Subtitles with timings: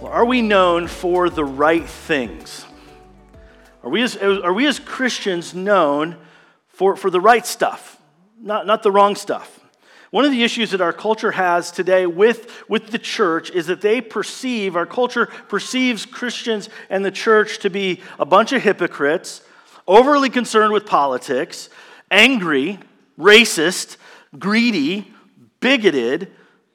[0.00, 2.66] Well, are we known for the right things?
[3.82, 6.16] Are we as, are we as Christians known
[6.68, 8.00] for, for the right stuff,
[8.40, 9.60] not, not the wrong stuff?
[10.10, 13.80] One of the issues that our culture has today with, with the church is that
[13.80, 19.42] they perceive, our culture perceives Christians and the church to be a bunch of hypocrites,
[19.86, 21.68] overly concerned with politics,
[22.10, 22.78] angry,
[23.18, 23.96] racist,
[24.38, 25.12] greedy,
[25.60, 26.30] bigoted,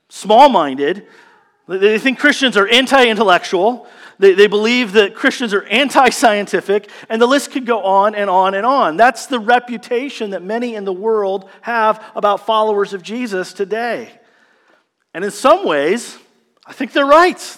[0.09, 1.07] small minded,
[1.77, 3.87] they think Christians are anti intellectual.
[4.17, 8.29] They, they believe that Christians are anti scientific, and the list could go on and
[8.29, 8.97] on and on.
[8.97, 14.09] That's the reputation that many in the world have about followers of Jesus today.
[15.13, 16.17] And in some ways,
[16.65, 17.57] I think they're right.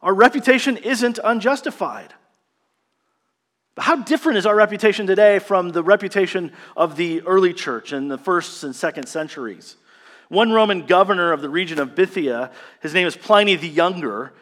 [0.00, 2.14] Our reputation isn't unjustified.
[3.74, 8.08] But how different is our reputation today from the reputation of the early church in
[8.08, 9.76] the first and second centuries?
[10.30, 14.32] One Roman governor of the region of Bithynia, his name is Pliny the Younger,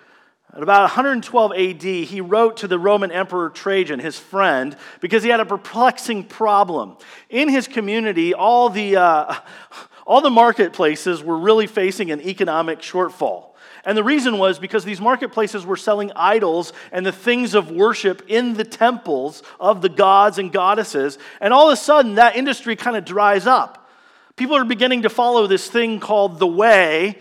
[0.55, 5.29] at about 112 AD, he wrote to the Roman Emperor Trajan, his friend, because he
[5.29, 6.97] had a perplexing problem.
[7.31, 9.35] In his community, all the, uh,
[10.07, 13.55] all the marketplaces were really facing an economic shortfall.
[13.85, 18.23] And the reason was because these marketplaces were selling idols and the things of worship
[18.29, 21.19] in the temples of the gods and goddesses.
[21.41, 23.78] And all of a sudden, that industry kind of dries up.
[24.39, 27.19] People are beginning to follow this thing called the way.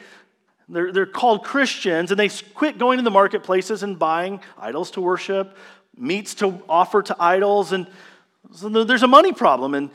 [0.69, 5.01] They're, they're called Christians, and they quit going to the marketplaces and buying idols to
[5.01, 5.57] worship,
[5.97, 7.87] meats to offer to idols, and
[8.53, 9.89] so there's a money problem, and,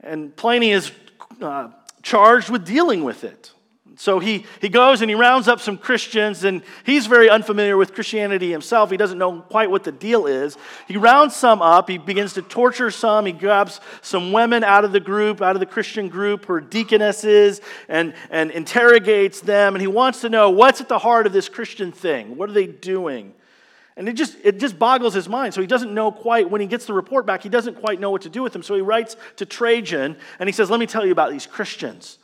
[0.00, 0.92] and Pliny is
[1.40, 1.70] uh,
[2.02, 3.50] charged with dealing with it.
[3.98, 7.94] So he, he goes and he rounds up some Christians, and he's very unfamiliar with
[7.94, 8.92] Christianity himself.
[8.92, 10.56] He doesn't know quite what the deal is.
[10.86, 11.88] He rounds some up.
[11.88, 13.26] He begins to torture some.
[13.26, 16.60] He grabs some women out of the group, out of the Christian group, who are
[16.60, 19.74] deaconesses, and, and interrogates them.
[19.74, 22.36] And he wants to know what's at the heart of this Christian thing.
[22.36, 23.34] What are they doing?
[23.96, 25.54] And it just, it just boggles his mind.
[25.54, 28.12] So he doesn't know quite, when he gets the report back, he doesn't quite know
[28.12, 28.62] what to do with them.
[28.62, 32.18] So he writes to Trajan and he says, Let me tell you about these Christians.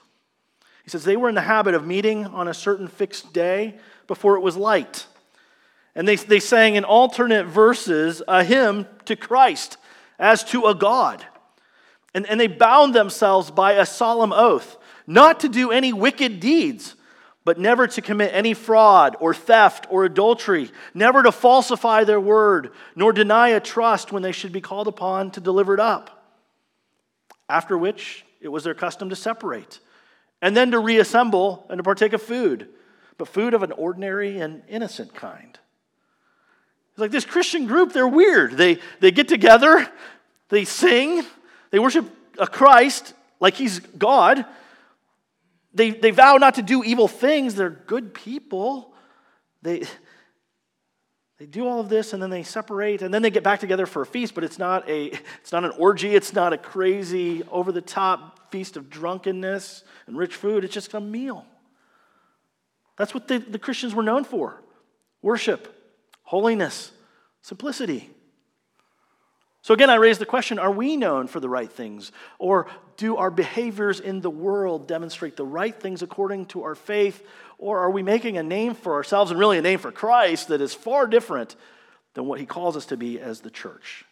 [0.84, 4.36] He says they were in the habit of meeting on a certain fixed day before
[4.36, 5.06] it was light.
[5.94, 9.78] And they, they sang in alternate verses a hymn to Christ
[10.18, 11.24] as to a God.
[12.14, 16.96] And, and they bound themselves by a solemn oath not to do any wicked deeds,
[17.44, 22.70] but never to commit any fraud or theft or adultery, never to falsify their word,
[22.96, 26.24] nor deny a trust when they should be called upon to deliver it up.
[27.48, 29.80] After which, it was their custom to separate
[30.44, 32.68] and then to reassemble and to partake of food,
[33.16, 35.58] but food of an ordinary and innocent kind.
[36.90, 38.58] It's like this Christian group, they're weird.
[38.58, 39.88] They, they get together,
[40.50, 41.22] they sing,
[41.70, 42.04] they worship
[42.38, 44.44] a Christ like he's God.
[45.72, 47.54] They, they vow not to do evil things.
[47.54, 48.92] They're good people.
[49.62, 49.84] They,
[51.44, 53.84] they do all of this and then they separate and then they get back together
[53.84, 55.12] for a feast, but it's not, a,
[55.42, 56.14] it's not an orgy.
[56.14, 60.64] It's not a crazy, over the top feast of drunkenness and rich food.
[60.64, 61.44] It's just a meal.
[62.96, 64.62] That's what the, the Christians were known for
[65.20, 65.68] worship,
[66.22, 66.92] holiness,
[67.42, 68.08] simplicity.
[69.64, 72.12] So, again, I raise the question are we known for the right things?
[72.38, 72.66] Or
[72.98, 77.26] do our behaviors in the world demonstrate the right things according to our faith?
[77.56, 80.60] Or are we making a name for ourselves and really a name for Christ that
[80.60, 81.56] is far different
[82.12, 84.04] than what he calls us to be as the church?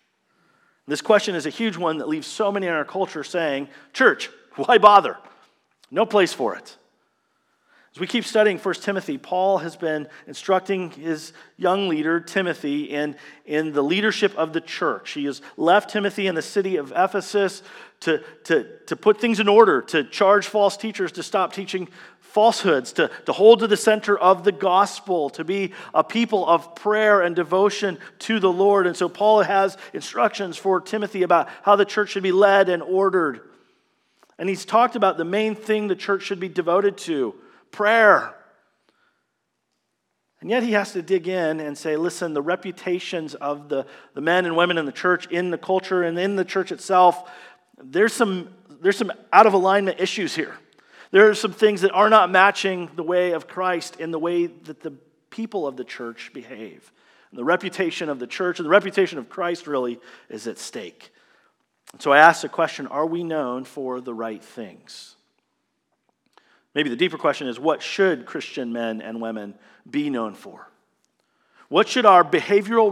[0.89, 4.31] This question is a huge one that leaves so many in our culture saying, Church,
[4.55, 5.19] why bother?
[5.91, 6.79] No place for it.
[7.95, 13.17] As we keep studying 1 Timothy, Paul has been instructing his young leader, Timothy, in,
[13.45, 15.11] in the leadership of the church.
[15.11, 17.63] He has left Timothy in the city of Ephesus
[18.01, 21.87] to, to, to put things in order, to charge false teachers to stop teaching
[22.21, 26.75] falsehoods, to, to hold to the center of the gospel, to be a people of
[26.75, 28.87] prayer and devotion to the Lord.
[28.87, 32.83] And so Paul has instructions for Timothy about how the church should be led and
[32.83, 33.43] ordered.
[34.39, 37.35] And he's talked about the main thing the church should be devoted to
[37.73, 38.35] prayer.
[40.41, 44.21] And yet he has to dig in and say, listen, the reputations of the, the
[44.21, 47.31] men and women in the church, in the culture, and in the church itself,
[47.83, 48.49] there's some,
[48.81, 50.57] there's some out of alignment issues here.
[51.13, 54.47] There are some things that are not matching the way of Christ in the way
[54.47, 54.95] that the
[55.31, 56.91] people of the church behave.
[57.33, 61.11] The reputation of the church and the reputation of Christ really is at stake.
[61.99, 65.17] So I ask the question are we known for the right things?
[66.75, 69.55] Maybe the deeper question is what should Christian men and women
[69.89, 70.69] be known for?
[71.69, 72.91] What should our behavioral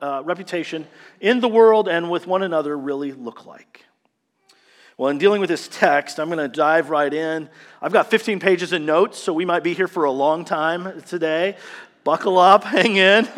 [0.00, 0.86] uh, reputation
[1.20, 3.84] in the world and with one another really look like?
[4.96, 7.48] Well, in dealing with this text, I'm going to dive right in.
[7.80, 11.02] I've got 15 pages of notes, so we might be here for a long time
[11.02, 11.56] today.
[12.02, 13.28] Buckle up, hang in.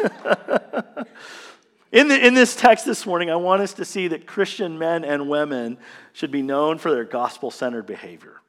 [1.92, 5.04] in, the, in this text this morning, I want us to see that Christian men
[5.04, 5.78] and women
[6.12, 8.40] should be known for their gospel centered behavior.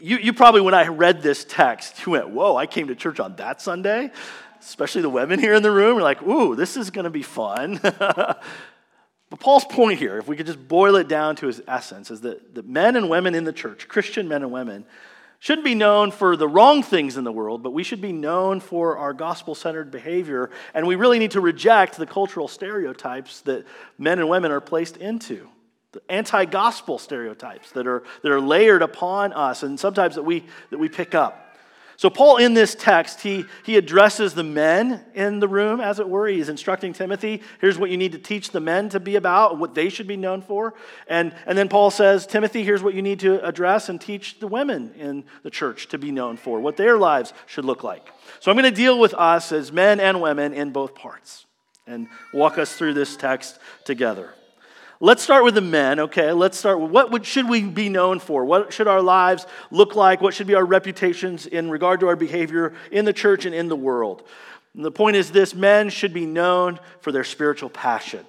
[0.00, 3.20] You, you probably, when I read this text, you went, Whoa, I came to church
[3.20, 4.10] on that Sunday
[4.66, 7.22] especially the women here in the room, are like, ooh, this is going to be
[7.22, 7.78] fun.
[7.82, 8.40] but
[9.38, 12.54] Paul's point here, if we could just boil it down to his essence, is that,
[12.54, 14.84] that men and women in the church, Christian men and women,
[15.38, 18.58] shouldn't be known for the wrong things in the world, but we should be known
[18.58, 20.50] for our gospel centered behavior.
[20.74, 23.66] And we really need to reject the cultural stereotypes that
[23.98, 25.48] men and women are placed into.
[25.96, 30.44] The anti gospel stereotypes that are, that are layered upon us and sometimes that we,
[30.68, 31.56] that we pick up.
[31.96, 36.06] So, Paul, in this text, he, he addresses the men in the room, as it
[36.06, 36.26] were.
[36.26, 39.74] He's instructing Timothy here's what you need to teach the men to be about, what
[39.74, 40.74] they should be known for.
[41.08, 44.48] And, and then Paul says, Timothy, here's what you need to address and teach the
[44.48, 48.06] women in the church to be known for, what their lives should look like.
[48.40, 51.46] So, I'm going to deal with us as men and women in both parts
[51.86, 54.34] and walk us through this text together.
[54.98, 56.32] Let's start with the men, okay?
[56.32, 58.44] Let's start with what would, should we be known for?
[58.44, 60.22] What should our lives look like?
[60.22, 63.68] What should be our reputations in regard to our behavior in the church and in
[63.68, 64.22] the world?
[64.74, 68.24] And the point is this men should be known for their spiritual passion.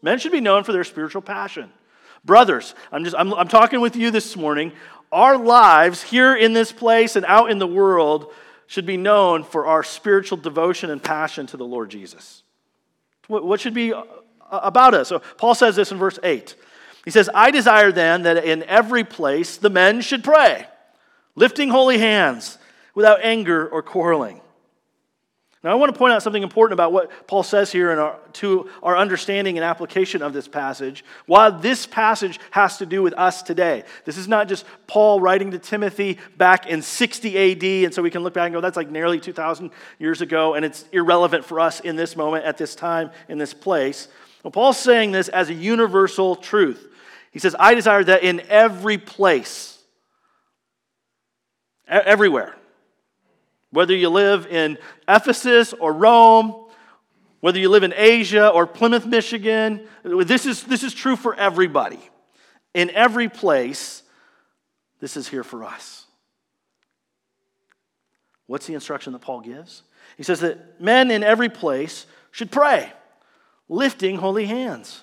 [0.00, 1.72] Men should be known for their spiritual passion.
[2.24, 4.72] Brothers, I'm just I'm, I'm talking with you this morning.
[5.10, 8.32] Our lives here in this place and out in the world
[8.66, 12.42] should be known for our spiritual devotion and passion to the Lord Jesus.
[13.26, 13.94] What, what should be
[14.50, 15.08] about us.
[15.08, 16.54] So Paul says this in verse 8.
[17.04, 20.66] He says, I desire then that in every place the men should pray,
[21.36, 22.58] lifting holy hands
[22.94, 24.40] without anger or quarreling.
[25.64, 28.16] Now, I want to point out something important about what Paul says here in our,
[28.34, 31.04] to our understanding and application of this passage.
[31.26, 35.50] While this passage has to do with us today, this is not just Paul writing
[35.50, 38.76] to Timothy back in 60 AD, and so we can look back and go, that's
[38.76, 42.76] like nearly 2,000 years ago, and it's irrelevant for us in this moment, at this
[42.76, 44.06] time, in this place.
[44.42, 46.86] Well, Paul's saying this as a universal truth.
[47.32, 49.78] He says, I desire that in every place,
[51.86, 52.54] everywhere,
[53.70, 56.66] whether you live in Ephesus or Rome,
[57.40, 62.00] whether you live in Asia or Plymouth, Michigan, this is, this is true for everybody.
[62.74, 64.02] In every place,
[65.00, 66.06] this is here for us.
[68.46, 69.82] What's the instruction that Paul gives?
[70.16, 72.92] He says that men in every place should pray
[73.68, 75.02] lifting holy hands.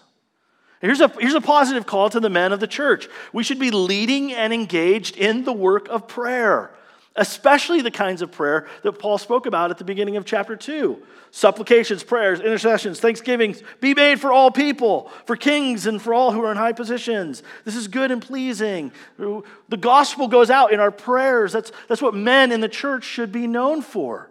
[0.81, 3.07] Here's a, here's a positive call to the men of the church.
[3.33, 6.75] We should be leading and engaged in the work of prayer,
[7.15, 11.01] especially the kinds of prayer that Paul spoke about at the beginning of chapter 2
[11.31, 16.41] supplications, prayers, intercessions, thanksgivings be made for all people, for kings and for all who
[16.41, 17.43] are in high positions.
[17.65, 18.93] This is good and pleasing.
[19.17, 21.51] The gospel goes out in our prayers.
[21.51, 24.29] That's, that's what men in the church should be known for.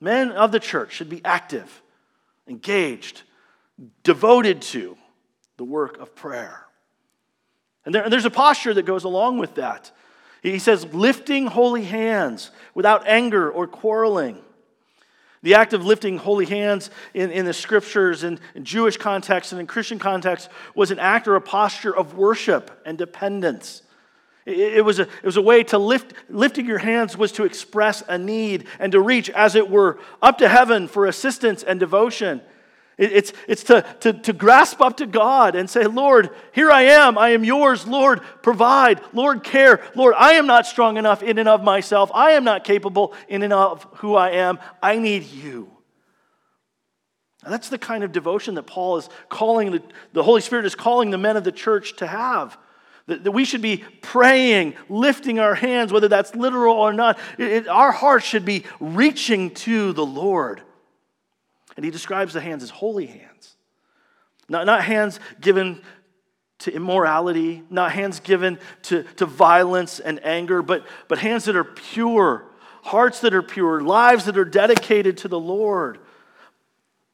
[0.00, 1.80] Men of the church should be active,
[2.46, 3.22] engaged,
[4.02, 4.96] devoted to
[5.56, 6.66] the work of prayer.
[7.84, 9.90] And, there, and there's a posture that goes along with that.
[10.42, 14.38] He says, lifting holy hands without anger or quarreling.
[15.42, 19.60] The act of lifting holy hands in, in the scriptures and in Jewish context and
[19.60, 23.82] in Christian context was an act or a posture of worship and dependence.
[24.46, 27.44] It, it, was a, it was a way to lift, lifting your hands was to
[27.44, 31.78] express a need and to reach, as it were, up to heaven for assistance and
[31.80, 32.40] devotion.
[32.98, 37.16] It's, it's to, to, to grasp up to God and say, Lord, here I am.
[37.16, 37.86] I am yours.
[37.86, 39.00] Lord, provide.
[39.12, 39.82] Lord, care.
[39.94, 42.10] Lord, I am not strong enough in and of myself.
[42.14, 44.58] I am not capable in and of who I am.
[44.82, 45.70] I need you.
[47.44, 49.82] That's the kind of devotion that Paul is calling, the,
[50.12, 52.56] the Holy Spirit is calling the men of the church to have.
[53.06, 57.18] That, that we should be praying, lifting our hands, whether that's literal or not.
[57.36, 60.62] It, it, our hearts should be reaching to the Lord.
[61.76, 63.56] And he describes the hands as holy hands.
[64.48, 65.80] Not, not hands given
[66.60, 71.64] to immorality, not hands given to, to violence and anger, but, but hands that are
[71.64, 72.44] pure,
[72.82, 75.98] hearts that are pure, lives that are dedicated to the Lord.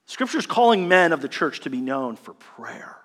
[0.07, 2.97] Scripture is calling men of the church to be known for prayer,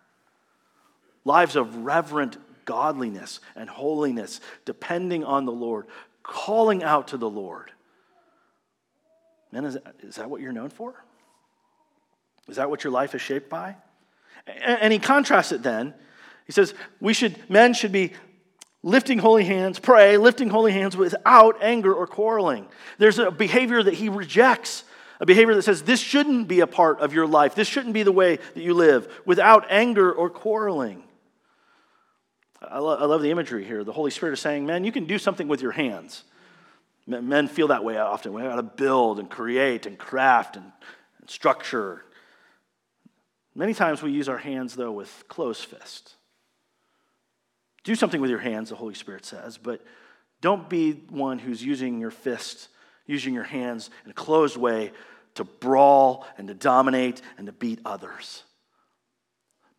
[1.23, 5.85] lives of reverent godliness and holiness, depending on the Lord,
[6.23, 7.71] calling out to the Lord.
[9.51, 10.95] Men, is, is that what you're known for?
[12.47, 13.75] Is that what your life is shaped by?
[14.45, 15.93] And he contrasts it then.
[16.45, 18.13] He says, we should, men should be
[18.83, 22.67] lifting holy hands, pray, lifting holy hands without anger or quarreling.
[22.97, 24.83] There's a behavior that he rejects,
[25.21, 27.55] a behavior that says this shouldn't be a part of your life.
[27.55, 31.03] This shouldn't be the way that you live without anger or quarreling.
[32.61, 33.85] I, lo- I love the imagery here.
[33.85, 36.23] The Holy Spirit is saying, man, you can do something with your hands.
[37.07, 38.33] Men feel that way often.
[38.33, 40.71] We got to build and create and craft and,
[41.19, 42.03] and structure.
[43.55, 46.15] Many times we use our hands, though, with closed fists.
[47.83, 49.81] Do something with your hands, the Holy Spirit says, but
[50.41, 52.69] don't be one who's using your fists,
[53.05, 54.91] using your hands in a closed way
[55.35, 58.43] to brawl and to dominate and to beat others.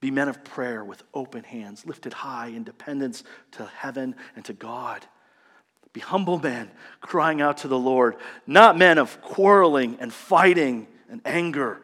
[0.01, 4.53] Be men of prayer with open hands, lifted high in dependence to heaven and to
[4.53, 5.05] God.
[5.95, 8.17] Be humble men, crying out to the Lord,
[8.47, 11.81] not men of quarreling and fighting and anger.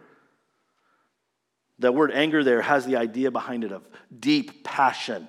[1.80, 3.82] The word anger there has the idea behind it of
[4.16, 5.26] deep passion,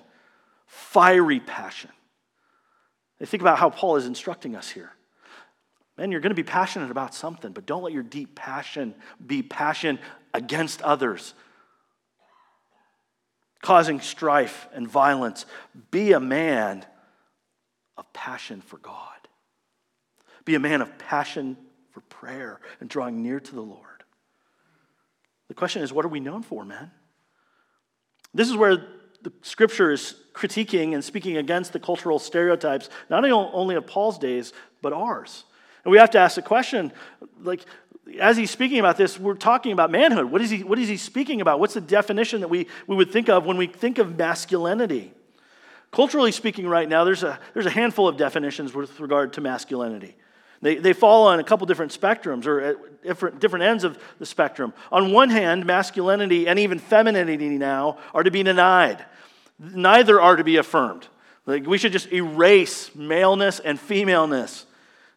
[0.66, 1.90] fiery passion.
[3.18, 4.92] They think about how Paul is instructing us here.
[5.96, 8.94] Man, you're going to be passionate about something, but don't let your deep passion
[9.24, 9.98] be passion
[10.34, 11.32] against others,
[13.62, 15.46] causing strife and violence.
[15.90, 16.84] Be a man
[17.96, 19.08] of passion for God.
[20.44, 21.56] Be a man of passion
[21.92, 23.91] for prayer and drawing near to the Lord.
[25.52, 26.90] The question is, what are we known for, man?
[28.32, 28.74] This is where
[29.20, 34.54] the scripture is critiquing and speaking against the cultural stereotypes, not only of Paul's days,
[34.80, 35.44] but ours.
[35.84, 36.90] And we have to ask the question,
[37.42, 37.66] like,
[38.18, 40.30] as he's speaking about this, we're talking about manhood.
[40.30, 41.60] What is he, what is he speaking about?
[41.60, 45.12] What's the definition that we, we would think of when we think of masculinity?
[45.90, 50.16] Culturally speaking, right now, there's a, there's a handful of definitions with regard to masculinity.
[50.62, 54.26] They, they fall on a couple different spectrums or at different, different ends of the
[54.26, 54.72] spectrum.
[54.92, 59.04] On one hand, masculinity and even femininity now are to be denied,
[59.58, 61.08] neither are to be affirmed.
[61.44, 64.66] Like we should just erase maleness and femaleness.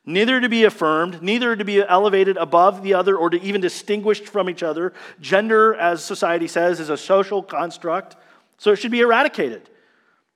[0.08, 4.26] Neither to be affirmed, neither to be elevated above the other or to even distinguished
[4.26, 4.94] from each other.
[5.20, 8.16] Gender, as society says, is a social construct,
[8.58, 9.68] so it should be eradicated.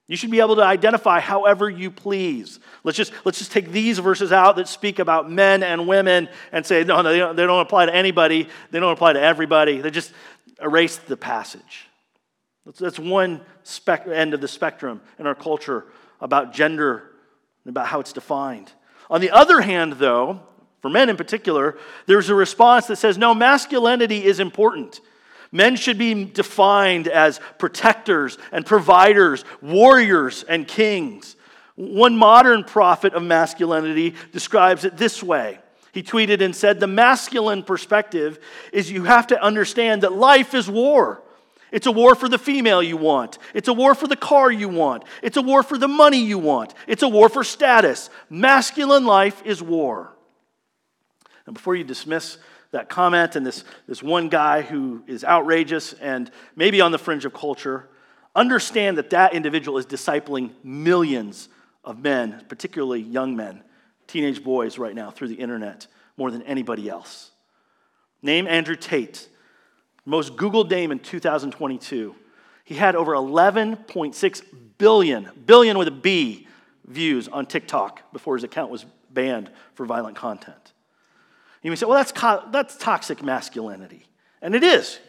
[0.10, 2.60] You should be able to identify however you please.
[2.84, 6.66] Let's just, let's just take these verses out that speak about men and women and
[6.66, 8.50] say, no, they don't, they don't apply to anybody.
[8.72, 9.82] They don't apply to everybody.
[9.82, 10.12] They just
[10.60, 11.88] erase the passage.
[12.66, 15.86] That's, that's one spec- end of the spectrum in our culture
[16.20, 17.12] about gender
[17.64, 18.72] and about how it's defined.
[19.12, 20.42] On the other hand, though,
[20.82, 25.02] for men in particular, there's a response that says, no, masculinity is important.
[25.52, 31.36] Men should be defined as protectors and providers, warriors and kings.
[31.76, 35.60] One modern prophet of masculinity describes it this way.
[35.92, 38.40] He tweeted and said, The masculine perspective
[38.72, 41.24] is you have to understand that life is war.
[41.72, 43.38] It's a war for the female you want.
[43.54, 45.04] It's a war for the car you want.
[45.22, 46.74] It's a war for the money you want.
[46.88, 48.10] It's a war for status.
[48.30, 50.14] Masculine life is war.
[51.46, 52.38] And before you dismiss
[52.72, 57.26] that comment and this, this one guy who is outrageous and maybe on the fringe
[57.26, 57.90] of culture,
[58.36, 61.50] understand that that individual is discipling millions
[61.84, 63.64] of men, particularly young men,
[64.08, 67.32] teenage boys right now through the internet more than anybody else.
[68.22, 69.28] Name Andrew Tate,
[70.06, 72.16] most Googled name in 2022.
[72.66, 74.42] He had over 11.6
[74.78, 76.48] billion, billion with a B,
[76.86, 80.74] views on TikTok before his account was banned for violent content.
[81.62, 82.14] You may say, well, that's,
[82.52, 84.06] that's toxic masculinity.
[84.42, 85.00] And it is.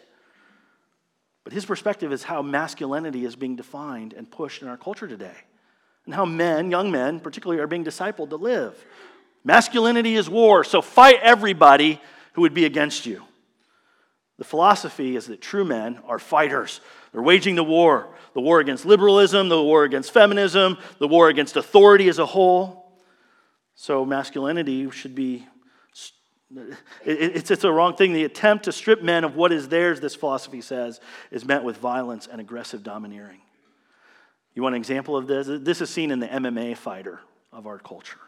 [1.44, 5.36] But his perspective is how masculinity is being defined and pushed in our culture today,
[6.04, 8.76] and how men, young men particularly, are being discipled to live.
[9.44, 12.00] Masculinity is war, so fight everybody
[12.34, 13.22] who would be against you.
[14.38, 16.80] The philosophy is that true men are fighters.
[17.12, 21.56] They're waging the war the war against liberalism, the war against feminism, the war against
[21.56, 22.92] authority as a whole.
[23.74, 25.46] So, masculinity should be
[27.04, 28.12] it's, it's a wrong thing.
[28.12, 31.76] The attempt to strip men of what is theirs, this philosophy says, is met with
[31.76, 33.40] violence and aggressive domineering.
[34.54, 35.46] You want an example of this?
[35.48, 37.20] This is seen in the MMA fighter
[37.52, 38.18] of our culture.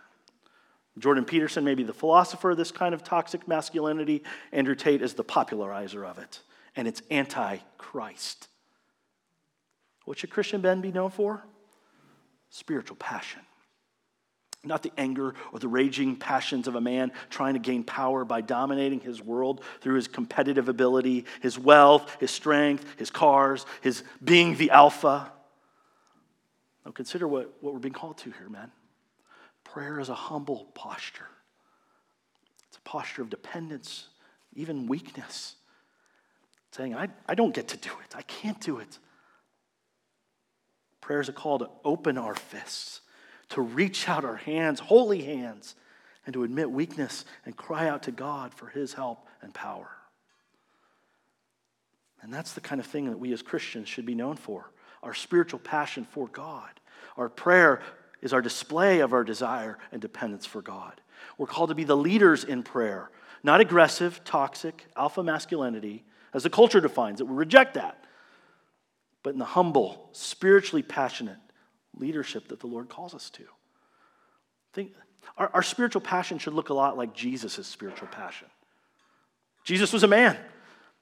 [0.98, 4.22] Jordan Peterson may be the philosopher of this kind of toxic masculinity.
[4.52, 6.40] Andrew Tate is the popularizer of it.
[6.76, 8.48] And it's anti Christ.
[10.04, 11.42] What should Christian men be known for?
[12.50, 13.40] Spiritual passion
[14.64, 18.40] not the anger or the raging passions of a man trying to gain power by
[18.40, 24.56] dominating his world through his competitive ability, his wealth, his strength, his cars, his being
[24.56, 25.32] the alpha.
[26.84, 28.70] Now consider what, what we're being called to here, man.
[29.64, 31.28] Prayer is a humble posture,
[32.68, 34.08] it's a posture of dependence,
[34.54, 35.56] even weakness.
[36.72, 38.14] saying, I, I don't get to do it.
[38.14, 38.98] I can't do it.
[41.00, 43.00] Prayer is a call to open our fists,
[43.52, 45.74] to reach out our hands, holy hands,
[46.24, 49.90] and to admit weakness and cry out to God for his help and power.
[52.22, 54.70] And that's the kind of thing that we as Christians should be known for
[55.02, 56.70] our spiritual passion for God.
[57.16, 57.82] Our prayer
[58.22, 61.00] is our display of our desire and dependence for God.
[61.36, 63.10] We're called to be the leaders in prayer,
[63.42, 67.26] not aggressive, toxic, alpha masculinity, as the culture defines it.
[67.26, 68.04] We reject that.
[69.22, 71.36] But in the humble, spiritually passionate
[71.98, 73.44] leadership that the Lord calls us to.
[74.72, 74.92] Think,
[75.36, 78.48] our, our spiritual passion should look a lot like Jesus' spiritual passion.
[79.64, 80.36] Jesus was a man,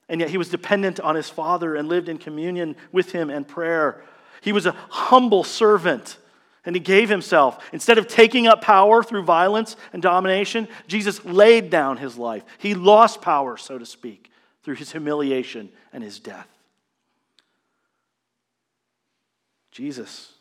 [0.09, 3.47] and yet he was dependent on his Father and lived in communion with him and
[3.47, 4.03] prayer.
[4.41, 6.19] He was a humble servant
[6.65, 7.69] and he gave himself.
[7.73, 12.45] Instead of taking up power through violence and domination, Jesus laid down his life.
[12.59, 14.31] He lost power, so to speak,
[14.63, 16.49] through his humiliation and his death.
[19.71, 20.33] Jesus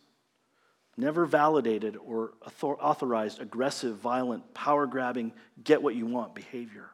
[1.00, 6.90] never validated or authorized aggressive, violent, power grabbing, get what you want behavior.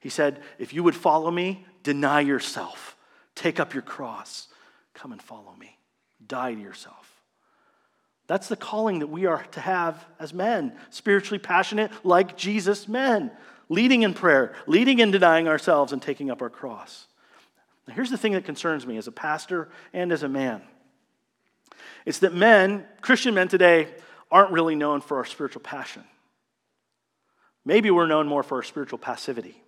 [0.00, 2.96] He said, If you would follow me, deny yourself,
[3.34, 4.48] take up your cross,
[4.94, 5.78] come and follow me,
[6.26, 7.22] die to yourself.
[8.26, 13.30] That's the calling that we are to have as men, spiritually passionate like Jesus men,
[13.68, 17.06] leading in prayer, leading in denying ourselves and taking up our cross.
[17.86, 20.62] Now, here's the thing that concerns me as a pastor and as a man
[22.04, 23.88] it's that men, Christian men today,
[24.30, 26.04] aren't really known for our spiritual passion.
[27.64, 29.62] Maybe we're known more for our spiritual passivity.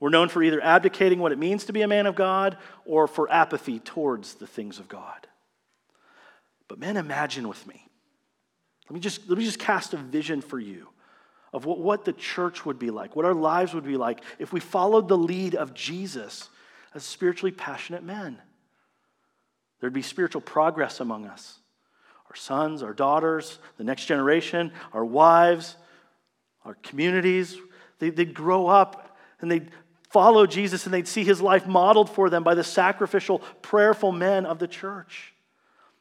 [0.00, 3.06] We're known for either abdicating what it means to be a man of God or
[3.06, 5.26] for apathy towards the things of God.
[6.68, 7.86] But men, imagine with me.
[8.88, 10.88] Let me just, let me just cast a vision for you
[11.52, 14.52] of what, what the church would be like, what our lives would be like if
[14.52, 16.48] we followed the lead of Jesus
[16.94, 18.38] as spiritually passionate men.
[19.80, 21.58] There'd be spiritual progress among us.
[22.28, 25.76] Our sons, our daughters, the next generation, our wives,
[26.64, 27.56] our communities,
[27.98, 29.70] they, would grow up and they'd
[30.10, 34.46] follow Jesus and they'd see his life modeled for them by the sacrificial, prayerful men
[34.46, 35.34] of the church.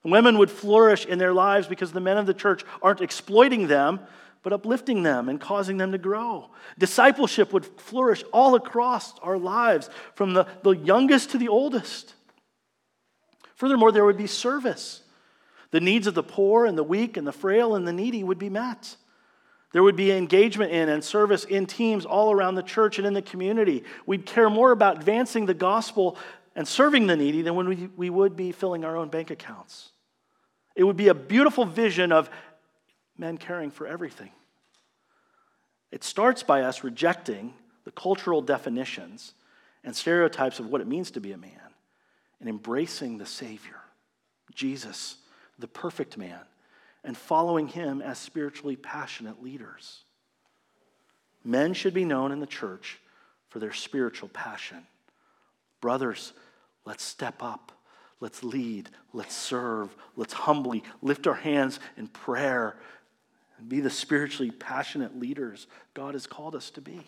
[0.04, 4.00] Women would flourish in their lives because the men of the church aren't exploiting them,
[4.42, 6.50] but uplifting them and causing them to grow.
[6.78, 12.13] Discipleship would flourish all across our lives, from the, the youngest to the oldest.
[13.58, 15.02] Furthermore, there would be service.
[15.72, 18.38] The needs of the poor and the weak and the frail and the needy would
[18.38, 18.96] be met.
[19.74, 23.15] There would be engagement in and service in teams all around the church and in
[23.15, 23.84] the community.
[24.06, 26.17] We'd care more about advancing the gospel
[26.56, 29.89] and serving the needy than when we, we would be filling our own bank accounts.
[30.76, 32.30] It would be a beautiful vision of
[33.17, 34.30] men caring for everything.
[35.91, 39.34] It starts by us rejecting the cultural definitions
[39.84, 41.67] and stereotypes of what it means to be a man
[42.39, 43.82] and embracing the Savior,
[44.54, 45.17] Jesus,
[45.60, 46.41] the perfect man,
[47.04, 50.04] and following him as spiritually passionate leaders.
[51.43, 53.00] Men should be known in the church
[53.50, 54.86] for their spiritual passion.
[55.80, 56.34] Brothers,
[56.86, 57.71] let's step up
[58.19, 58.89] Let's lead.
[59.13, 59.95] Let's serve.
[60.15, 62.78] Let's humbly lift our hands in prayer
[63.58, 67.06] and be the spiritually passionate leaders God has called us to be.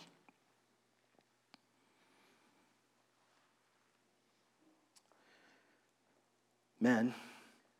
[6.79, 7.13] Men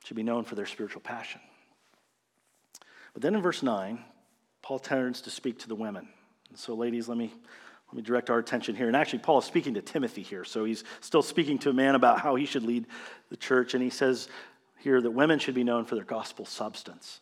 [0.04, 1.42] should be known for their spiritual passion.
[3.14, 4.00] But then in verse 9,
[4.62, 6.08] Paul turns to speak to the women.
[6.50, 7.34] And so, ladies, let me
[7.92, 8.86] let me direct our attention here.
[8.86, 10.44] And actually, Paul is speaking to Timothy here.
[10.44, 12.86] So he's still speaking to a man about how he should lead
[13.30, 13.74] the church.
[13.74, 14.30] And he says
[14.78, 17.20] here that women should be known for their gospel substance.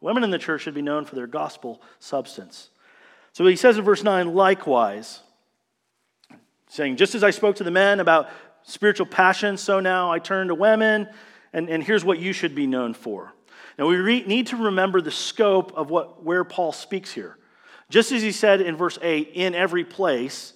[0.00, 2.70] Women in the church should be known for their gospel substance.
[3.34, 5.20] So he says in verse 9, likewise,
[6.68, 8.30] saying, just as I spoke to the men about
[8.64, 11.08] spiritual passion, so now I turn to women,
[11.52, 13.32] and, and here's what you should be known for.
[13.78, 17.38] Now we re- need to remember the scope of what, where Paul speaks here.
[17.90, 20.54] Just as he said in verse 8, in every place,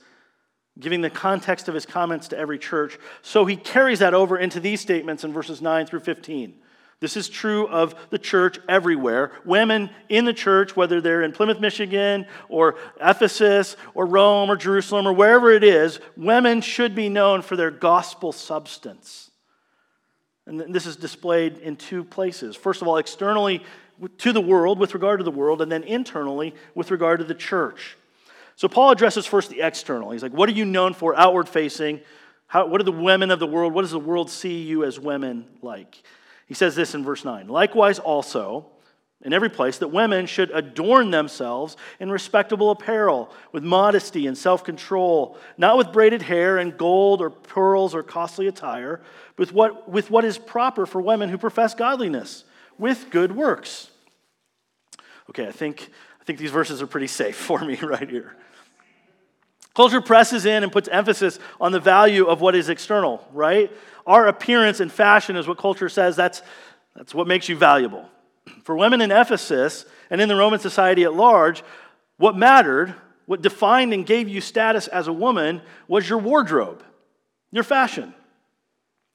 [0.79, 4.61] giving the context of his comments to every church, so he carries that over into
[4.61, 6.55] these statements in verses 9 through 15.
[6.99, 9.33] This is true of the church everywhere.
[9.45, 15.07] Women in the church, whether they're in Plymouth, Michigan, or Ephesus, or Rome, or Jerusalem,
[15.07, 19.31] or wherever it is, women should be known for their gospel substance.
[20.47, 22.57] And this is displayed in two places.
[22.57, 23.63] First of all, externally
[24.19, 27.35] to the world with regard to the world, and then internally with regard to the
[27.35, 27.97] church.
[28.55, 30.11] So Paul addresses first the external.
[30.11, 32.01] He's like, What are you known for outward facing?
[32.47, 33.75] How, what are the women of the world?
[33.75, 36.03] What does the world see you as women like?
[36.47, 37.49] He says this in verse 9.
[37.49, 38.67] Likewise, also,
[39.23, 44.63] in every place that women should adorn themselves in respectable apparel, with modesty and self
[44.63, 49.01] control, not with braided hair and gold or pearls or costly attire,
[49.35, 52.45] but with what, with what is proper for women who profess godliness,
[52.79, 53.91] with good works.
[55.31, 58.37] Okay, I think, I think these verses are pretty safe for me right here.
[59.75, 63.71] Culture presses in and puts emphasis on the value of what is external, right?
[64.07, 66.43] Our appearance and fashion is what culture says that's,
[66.95, 68.09] that's what makes you valuable.
[68.63, 71.65] For women in Ephesus and in the Roman society at large,
[72.17, 72.95] what mattered,
[73.27, 76.83] what defined and gave you status as a woman, was your wardrobe,
[77.51, 78.15] your fashion.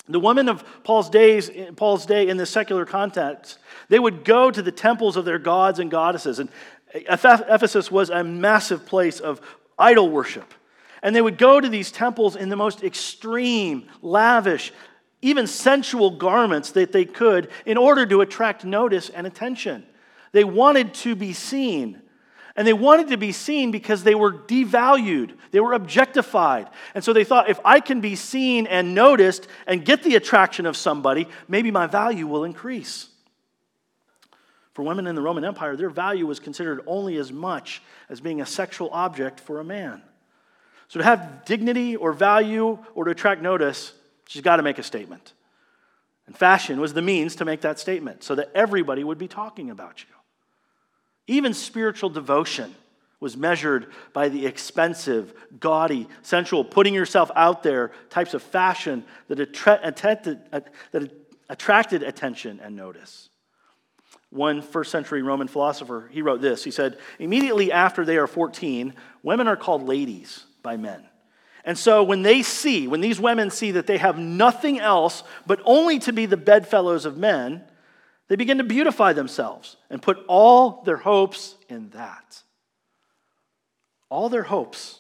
[0.10, 4.62] The women of Paul's days, Paul's day in this secular context, they would go to
[4.62, 6.40] the temples of their gods and goddesses.
[6.40, 6.50] And
[6.94, 9.40] Ephesus was a massive place of
[9.80, 10.54] idol worship.
[11.02, 14.72] And they would go to these temples in the most extreme, lavish,
[15.22, 19.86] even sensual garments that they could in order to attract notice and attention.
[20.32, 22.02] They wanted to be seen.
[22.56, 26.68] And they wanted to be seen because they were devalued, they were objectified.
[26.94, 30.66] And so they thought if I can be seen and noticed and get the attraction
[30.66, 33.08] of somebody, maybe my value will increase.
[34.74, 38.42] For women in the Roman Empire, their value was considered only as much as being
[38.42, 40.02] a sexual object for a man.
[40.92, 43.94] So to have dignity or value or to attract notice,
[44.28, 45.32] she's got to make a statement.
[46.28, 49.70] And fashion was the means to make that statement so that everybody would be talking
[49.70, 51.34] about you.
[51.34, 52.76] Even spiritual devotion
[53.22, 59.40] was measured by the expensive, gaudy, sensual, putting yourself out there types of fashion that,
[59.40, 60.42] attracted,
[62.04, 63.30] attention and notice
[64.30, 66.64] one first century Roman philosopher, he wrote this.
[66.64, 71.06] He said, Immediately after they are 14, women are called ladies by men.
[71.64, 75.62] And so when they see, when these women see that they have nothing else but
[75.64, 77.64] only to be the bedfellows of men,
[78.28, 82.42] they begin to beautify themselves and put all their hopes in that.
[84.10, 85.00] All their hopes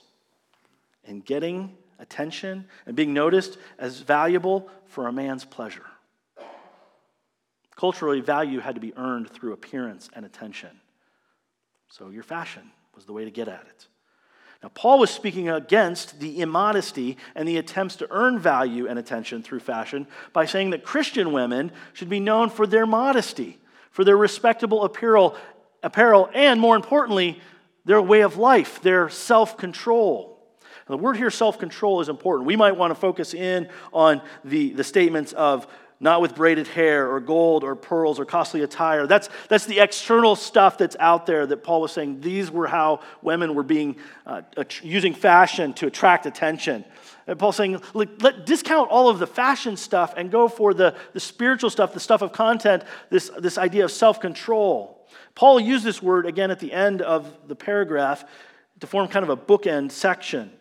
[1.04, 5.86] in getting attention and being noticed as valuable for a man's pleasure.
[7.76, 10.82] Culturally, value had to be earned through appearance and attention.
[11.90, 13.88] So your fashion was the way to get at it.
[14.64, 19.42] Now, Paul was speaking against the immodesty and the attempts to earn value and attention
[19.42, 24.18] through fashion by saying that Christian women should be known for their modesty, for their
[24.18, 25.36] respectable apparel,
[25.82, 27.42] apparel and more importantly,
[27.86, 30.32] their way of life, their self control.
[30.88, 32.46] The word here, self control, is important.
[32.46, 35.66] We might want to focus in on the, the statements of
[36.02, 39.06] not with braided hair or gold or pearls or costly attire.
[39.06, 42.22] That's, that's the external stuff that's out there that Paul was saying.
[42.22, 44.42] These were how women were being, uh,
[44.82, 46.84] using fashion to attract attention.
[47.28, 51.20] And Paul's saying, let, discount all of the fashion stuff and go for the, the
[51.20, 55.08] spiritual stuff, the stuff of content, this, this idea of self control.
[55.36, 58.26] Paul used this word again at the end of the paragraph
[58.80, 60.52] to form kind of a bookend section.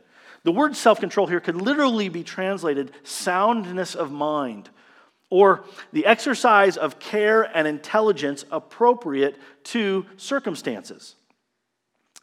[0.42, 4.68] The word self control here could literally be translated soundness of mind
[5.30, 11.14] or the exercise of care and intelligence appropriate to circumstances.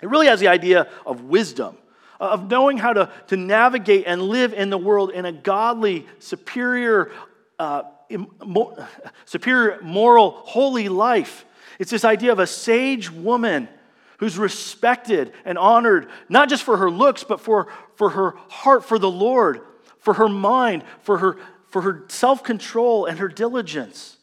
[0.02, 1.78] It really has the idea of wisdom,
[2.20, 7.12] of knowing how to, to navigate and live in the world in a godly, superior,
[7.58, 7.84] uh,
[9.26, 11.46] superior, moral, holy life.
[11.80, 13.70] It's this idea of a sage woman
[14.18, 19.00] who's respected and honored, not just for her looks, but for, for her heart for
[19.00, 19.62] the Lord,
[20.00, 21.38] for her mind, for her
[21.78, 24.18] for her self control and her diligence.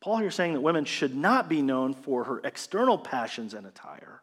[0.00, 4.20] Paul here saying that women should not be known for her external passions and attire,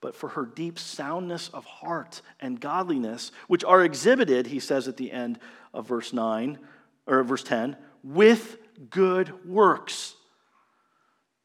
[0.00, 4.96] but for her deep soundness of heart and godliness, which are exhibited, he says at
[4.96, 5.38] the end
[5.72, 6.58] of verse 9
[7.06, 8.58] or verse 10, with
[8.90, 10.16] good works.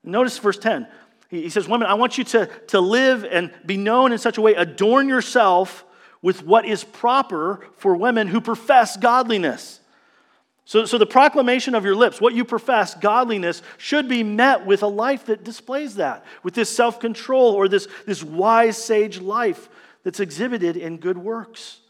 [0.03, 0.87] Notice verse 10.
[1.29, 4.41] He says, Women, I want you to, to live and be known in such a
[4.41, 5.84] way, adorn yourself
[6.25, 9.79] with what is proper for women who profess godliness.
[10.65, 14.81] So, so the proclamation of your lips, what you profess, godliness, should be met with
[14.81, 19.69] a life that displays that, with this self control or this, this wise sage life
[20.01, 21.81] that's exhibited in good works.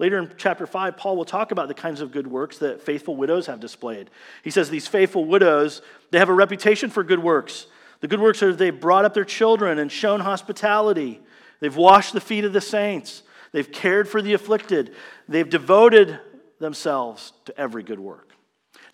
[0.00, 3.14] Later in chapter 5, Paul will talk about the kinds of good works that faithful
[3.14, 4.10] widows have displayed.
[4.42, 7.68] He says these faithful widows, they have a reputation for good works.
[8.00, 11.20] The good works are they've brought up their children and shown hospitality.
[11.60, 13.22] They've washed the feet of the saints.
[13.54, 14.96] They've cared for the afflicted.
[15.28, 16.18] They've devoted
[16.58, 18.32] themselves to every good work.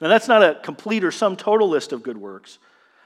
[0.02, 2.58] Now, that's not a complete or sum total list of good works,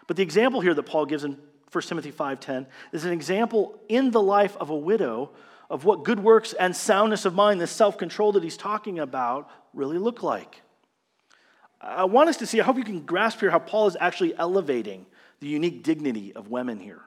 [0.09, 1.38] but the example here that Paul gives in
[1.71, 5.31] 1 Timothy 5:10 is an example in the life of a widow
[5.71, 9.99] of what good works and soundness of mind, the self-control that he's talking about, really
[9.99, 10.62] look like.
[11.81, 14.37] I want us to see, I hope you can grasp here how Paul is actually
[14.37, 15.07] elevating
[15.38, 17.03] the unique dignity of women here.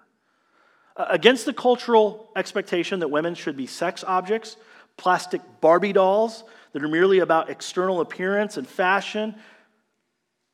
[0.97, 4.57] Uh, against the cultural expectation that women should be sex objects,
[4.97, 9.35] plastic Barbie dolls that are merely about external appearance and fashion,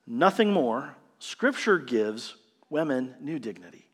[0.06, 2.36] nothing more, Scripture gives
[2.70, 3.88] women new dignity.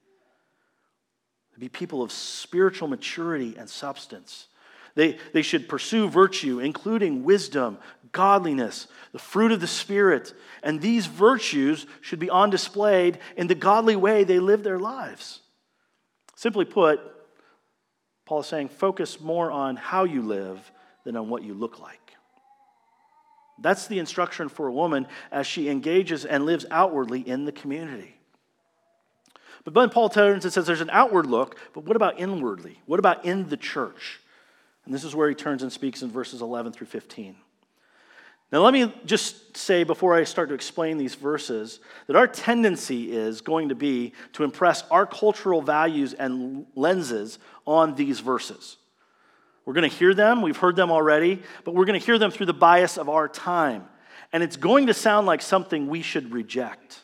[1.54, 4.48] To be people of spiritual maturity and substance.
[4.96, 7.78] They, they should pursue virtue, including wisdom,
[8.12, 10.34] godliness, the fruit of the Spirit.
[10.64, 15.42] And these virtues should be on display in the godly way they live their lives.
[16.40, 17.02] Simply put,
[18.26, 20.72] Paul is saying focus more on how you live
[21.04, 22.14] than on what you look like.
[23.62, 28.16] That's the instruction for a woman as she engages and lives outwardly in the community.
[29.66, 32.80] But then Paul turns and says there's an outward look, but what about inwardly?
[32.86, 34.22] What about in the church?
[34.86, 37.36] And this is where he turns and speaks in verses 11 through 15.
[38.52, 43.12] Now, let me just say before I start to explain these verses that our tendency
[43.12, 48.78] is going to be to impress our cultural values and lenses on these verses.
[49.66, 52.32] We're going to hear them, we've heard them already, but we're going to hear them
[52.32, 53.88] through the bias of our time.
[54.34, 57.02] And it's going to sound like something we should reject.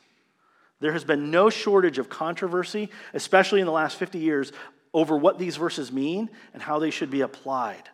[0.79, 4.51] There has been no shortage of controversy, especially in the last 50 years,
[4.95, 7.89] over what these verses mean and how they should be applied.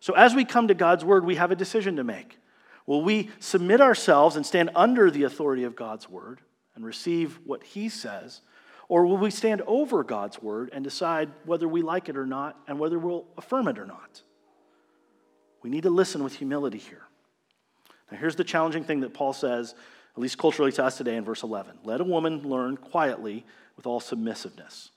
[0.00, 2.38] So, as we come to God's word, we have a decision to make.
[2.86, 6.40] Will we submit ourselves and stand under the authority of God's word
[6.74, 8.40] and receive what he says?
[8.88, 12.58] Or will we stand over God's word and decide whether we like it or not
[12.66, 14.22] and whether we'll affirm it or not?
[15.62, 17.02] We need to listen with humility here.
[18.10, 19.74] Now, here's the challenging thing that Paul says,
[20.14, 23.86] at least culturally to us today in verse 11 Let a woman learn quietly with
[23.86, 24.90] all submissiveness.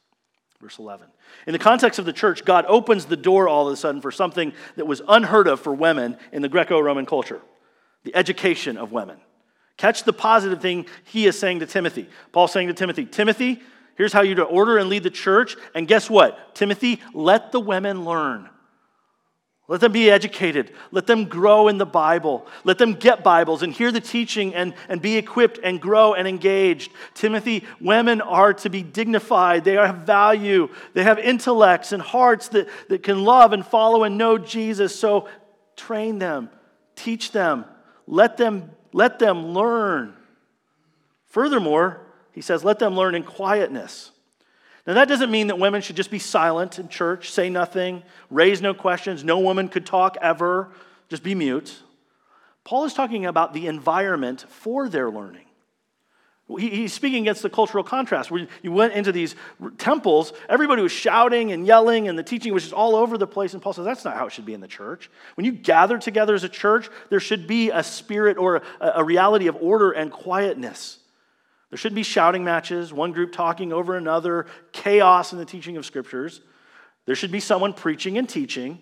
[0.59, 1.07] Verse 11.
[1.47, 4.11] In the context of the church, God opens the door all of a sudden for
[4.11, 7.41] something that was unheard of for women in the Greco Roman culture
[8.05, 9.17] the education of women.
[9.77, 12.07] Catch the positive thing he is saying to Timothy.
[12.31, 13.61] Paul's saying to Timothy, Timothy,
[13.95, 15.57] here's how you to order and lead the church.
[15.73, 16.55] And guess what?
[16.55, 18.49] Timothy, let the women learn.
[19.67, 20.71] Let them be educated.
[20.91, 22.45] Let them grow in the Bible.
[22.63, 26.27] Let them get Bibles and hear the teaching and, and be equipped and grow and
[26.27, 26.91] engaged.
[27.15, 29.63] Timothy, women are to be dignified.
[29.63, 30.69] They have value.
[30.93, 34.97] They have intellects and hearts that, that can love and follow and know Jesus.
[34.97, 35.27] So
[35.75, 36.51] train them,
[36.95, 37.65] teach them,
[38.07, 40.13] let them, let them learn.
[41.27, 44.11] Furthermore, he says, let them learn in quietness.
[44.85, 48.61] Now, that doesn't mean that women should just be silent in church, say nothing, raise
[48.61, 50.71] no questions, no woman could talk ever,
[51.09, 51.81] just be mute.
[52.63, 55.44] Paul is talking about the environment for their learning.
[56.47, 59.35] He's speaking against the cultural contrast where you went into these
[59.79, 63.53] temples, everybody was shouting and yelling, and the teaching was just all over the place.
[63.53, 65.09] And Paul says that's not how it should be in the church.
[65.33, 69.47] When you gather together as a church, there should be a spirit or a reality
[69.47, 70.99] of order and quietness.
[71.71, 75.85] There shouldn't be shouting matches, one group talking over another, chaos in the teaching of
[75.85, 76.41] scriptures.
[77.07, 78.79] There should be someone preaching and teaching,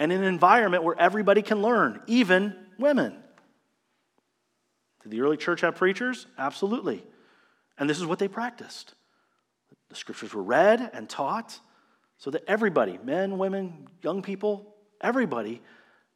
[0.00, 3.14] and an environment where everybody can learn, even women.
[5.04, 6.26] Did the early church have preachers?
[6.36, 7.04] Absolutely.
[7.78, 8.94] And this is what they practiced.
[9.90, 11.60] The scriptures were read and taught
[12.16, 15.62] so that everybody, men, women, young people, everybody,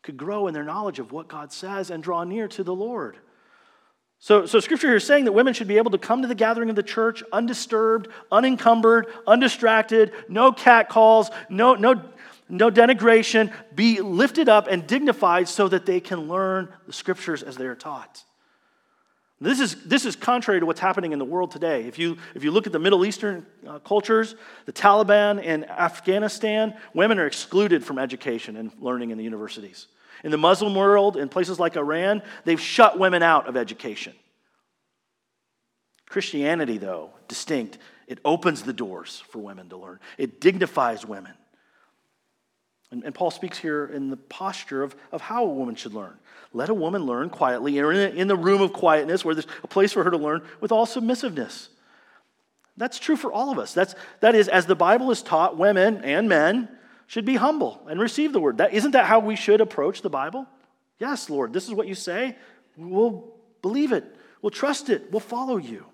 [0.03, 3.19] could grow in their knowledge of what God says and draw near to the Lord.
[4.21, 6.35] So, so scripture here is saying that women should be able to come to the
[6.35, 12.03] gathering of the church undisturbed, unencumbered, undistracted, no cat calls, no, no,
[12.49, 17.57] no denigration, be lifted up and dignified so that they can learn the scriptures as
[17.57, 18.25] they are taught.
[19.41, 21.85] This is, this is contrary to what's happening in the world today.
[21.85, 24.35] If you, if you look at the Middle Eastern uh, cultures,
[24.67, 29.87] the Taliban in Afghanistan, women are excluded from education and learning in the universities.
[30.25, 34.15] In the Muslim world, in places like Iran, they've shut women out of education.
[36.09, 41.35] Christianity, though, distinct, it opens the doors for women to learn, it dignifies women.
[42.91, 46.15] And, and Paul speaks here in the posture of, of how a woman should learn.
[46.53, 49.69] Let a woman learn quietly, or in, in the room of quietness where there's a
[49.69, 51.69] place for her to learn with all submissiveness.
[52.79, 53.75] That's true for all of us.
[53.75, 56.69] That's, that is, as the Bible is taught, women and men
[57.07, 58.59] should be humble and receive the word.
[58.59, 60.47] That, isn't that how we should approach the Bible?
[60.99, 62.37] Yes, Lord, this is what you say.
[62.77, 64.05] We'll believe it,
[64.41, 65.85] we'll trust it, we'll follow you.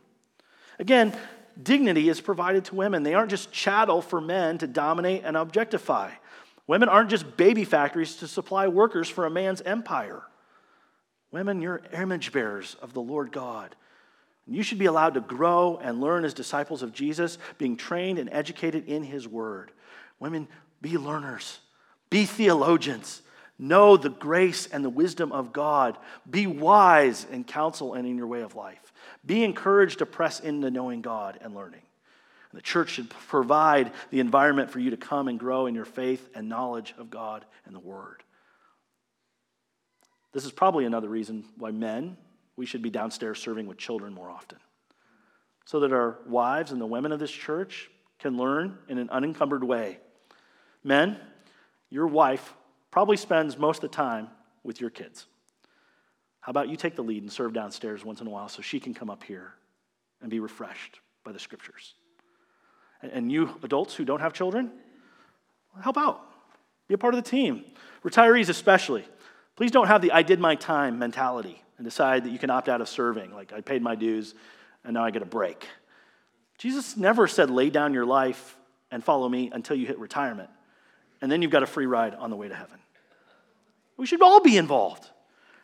[0.79, 1.17] Again,
[1.61, 3.03] dignity is provided to women.
[3.03, 6.11] They aren't just chattel for men to dominate and objectify.
[6.67, 10.23] Women aren't just baby factories to supply workers for a man's empire.
[11.31, 13.75] Women, you're image bearers of the Lord God.
[14.47, 18.29] You should be allowed to grow and learn as disciples of Jesus, being trained and
[18.33, 19.73] educated in his word.
[20.21, 20.49] Women,
[20.81, 21.61] be learners,
[22.11, 23.23] be theologians,
[23.59, 25.97] Know the grace and the wisdom of God.
[26.29, 28.93] Be wise in counsel and in your way of life.
[29.25, 31.83] Be encouraged to press into knowing God and learning.
[32.55, 36.31] The church should provide the environment for you to come and grow in your faith
[36.35, 38.23] and knowledge of God and the Word.
[40.33, 42.17] This is probably another reason why men,
[42.57, 44.59] we should be downstairs serving with children more often.
[45.65, 47.91] So that our wives and the women of this church
[48.21, 49.99] can learn in an unencumbered way.
[50.85, 51.19] Men,
[51.91, 52.55] your wife
[52.91, 54.29] probably spends most of the time
[54.63, 55.27] with your kids.
[56.41, 58.79] How about you take the lead and serve downstairs once in a while so she
[58.79, 59.55] can come up here
[60.21, 61.95] and be refreshed by the scriptures?
[63.13, 64.71] And you adults who don't have children,
[65.83, 66.23] help out.
[66.89, 67.65] Be a part of the team.
[68.05, 69.05] Retirees, especially.
[69.57, 72.69] Please don't have the I did my time mentality and decide that you can opt
[72.69, 73.33] out of serving.
[73.33, 74.35] Like, I paid my dues
[74.85, 75.67] and now I get a break.
[76.59, 78.57] Jesus never said, lay down your life
[78.91, 80.51] and follow me until you hit retirement.
[81.21, 82.79] And then you've got a free ride on the way to heaven.
[83.97, 85.09] We should all be involved.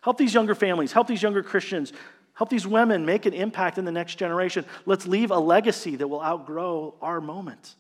[0.03, 1.93] Help these younger families, help these younger Christians,
[2.35, 4.65] help these women make an impact in the next generation.
[4.87, 7.75] Let's leave a legacy that will outgrow our moment.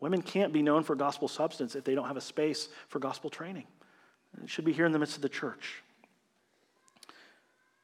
[0.00, 3.30] Women can't be known for gospel substance if they don't have a space for gospel
[3.30, 3.64] training.
[4.42, 5.82] It should be here in the midst of the church.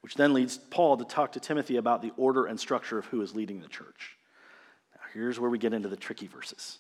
[0.03, 3.23] Which then leads Paul to talk to Timothy about the order and structure of who
[3.23, 4.17] is leading the church.
[4.95, 6.79] Now, here's where we get into the tricky verses,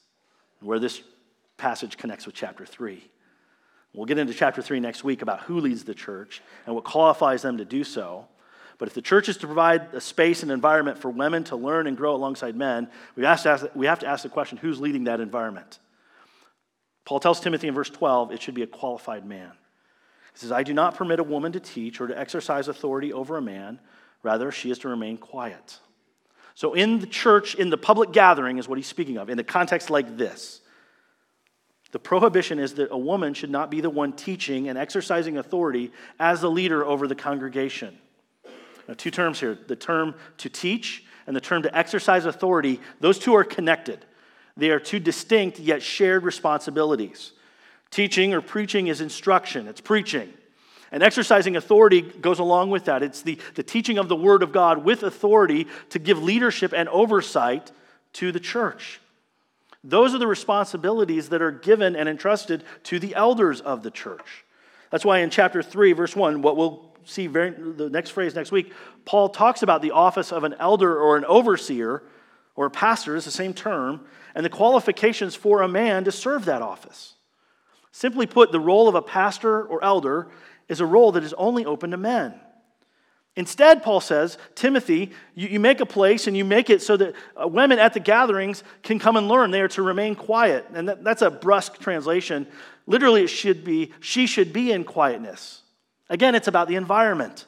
[0.61, 1.03] where this
[1.57, 3.03] passage connects with chapter 3.
[3.92, 7.42] We'll get into chapter 3 next week about who leads the church and what qualifies
[7.42, 8.27] them to do so.
[8.81, 11.87] But if the church is to provide a space and environment for women to learn
[11.87, 14.81] and grow alongside men, we have to ask, we have to ask the question who's
[14.81, 15.79] leading that environment?
[17.05, 19.53] Paul tells Timothy in verse 12 it should be a qualified man.
[20.33, 23.37] He says, I do not permit a woman to teach or to exercise authority over
[23.37, 23.81] a man.
[24.23, 25.79] Rather, she is to remain quiet.
[26.55, 29.45] So, in the church, in the public gathering, is what he's speaking of, in a
[29.45, 30.62] context like this.
[31.93, 35.93] The prohibition is that a woman should not be the one teaching and exercising authority
[36.19, 37.99] as the leader over the congregation.
[38.96, 43.35] Two terms here the term to teach and the term to exercise authority, those two
[43.35, 44.05] are connected.
[44.57, 47.33] They are two distinct yet shared responsibilities.
[47.90, 50.33] Teaching or preaching is instruction, it's preaching.
[50.92, 53.03] And exercising authority goes along with that.
[53.03, 56.88] It's the, the teaching of the Word of God with authority to give leadership and
[56.88, 57.70] oversight
[58.14, 59.00] to the church.
[59.85, 64.44] Those are the responsibilities that are given and entrusted to the elders of the church.
[64.90, 68.52] That's why in chapter 3, verse 1, what we'll see very, the next phrase next
[68.52, 68.72] week,
[69.04, 72.02] Paul talks about the office of an elder or an overseer
[72.56, 74.00] or a pastor, is the same term,
[74.34, 77.14] and the qualifications for a man to serve that office.
[77.92, 80.28] Simply put, the role of a pastor or elder
[80.68, 82.34] is a role that is only open to men.
[83.36, 87.14] Instead, Paul says, Timothy, you, you, make a place and you make it so that
[87.40, 89.50] uh, women at the gatherings can come and learn.
[89.50, 90.66] They are to remain quiet.
[90.74, 92.46] And that, that's a brusque translation.
[92.86, 95.60] Literally, it should be, she should be in quietness.
[96.11, 97.46] Again, it's about the environment.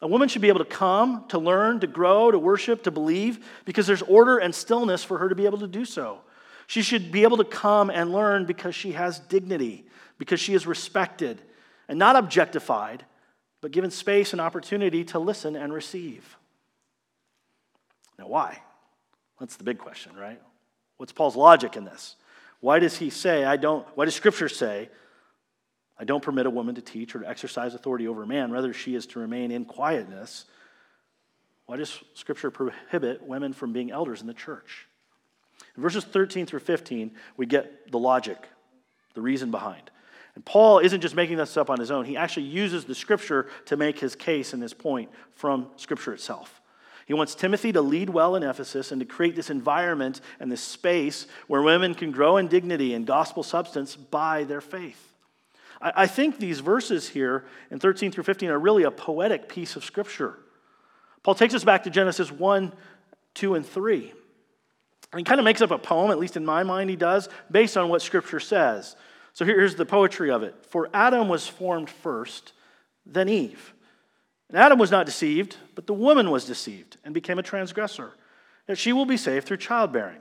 [0.00, 3.44] A woman should be able to come, to learn, to grow, to worship, to believe,
[3.64, 6.20] because there's order and stillness for her to be able to do so.
[6.68, 9.86] She should be able to come and learn because she has dignity,
[10.18, 11.40] because she is respected
[11.88, 13.04] and not objectified
[13.64, 16.36] but given space and opportunity to listen and receive.
[18.18, 18.60] Now, why?
[19.40, 20.38] That's the big question, right?
[20.98, 22.16] What's Paul's logic in this?
[22.60, 24.90] Why does he say, I don't, why does Scripture say,
[25.98, 28.72] I don't permit a woman to teach or to exercise authority over a man, rather,
[28.72, 30.44] she is to remain in quietness?
[31.66, 34.86] Why does Scripture prohibit women from being elders in the church?
[35.76, 38.48] In verses 13 through 15, we get the logic,
[39.14, 39.90] the reason behind.
[40.34, 43.48] And Paul isn't just making this up on his own, he actually uses the scripture
[43.66, 46.60] to make his case and his point from scripture itself.
[47.06, 50.62] He wants Timothy to lead well in Ephesus and to create this environment and this
[50.62, 55.13] space where women can grow in dignity and gospel substance by their faith.
[55.84, 59.84] I, think these verses here in 13 through 15 are really a poetic piece of
[59.84, 60.38] scripture.
[61.22, 62.72] Paul takes us back to Genesis 1,
[63.34, 64.12] 2, and 3.
[65.12, 67.28] And he kind of makes up a poem, at least in my mind, he does,
[67.50, 68.96] based on what scripture says.
[69.34, 72.52] So here's the poetry of it For Adam was formed first,
[73.04, 73.74] then Eve.
[74.48, 78.12] And Adam was not deceived, but the woman was deceived and became a transgressor.
[78.66, 80.20] That she will be saved through childbearing.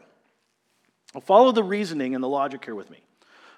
[1.21, 2.99] Follow the reasoning and the logic here with me.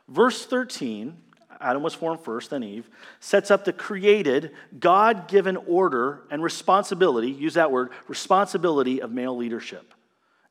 [0.08, 1.18] Verse 13,
[1.60, 2.90] Adam was formed first, then Eve,
[3.20, 9.36] sets up the created, God given order and responsibility, use that word, responsibility of male
[9.36, 9.94] leadership.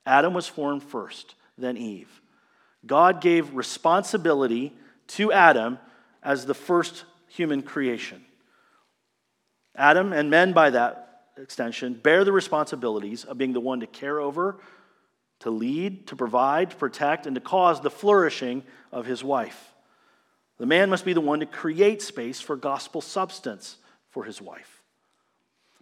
[0.07, 2.21] Adam was formed first, then Eve.
[2.87, 4.73] God gave responsibility
[5.09, 5.79] to Adam
[6.23, 8.25] as the first human creation.
[9.77, 14.21] Adam and men, by that extension, bear the responsibilities of being the one to care
[14.21, 14.61] over,
[15.41, 19.74] to lead, to provide, to protect, and to cause the flourishing of his wife.
[20.59, 23.77] The man must be the one to create space for gospel substance
[24.11, 24.83] for his wife.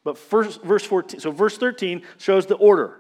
[0.05, 2.99] But first, verse 14, so verse 13 shows the order,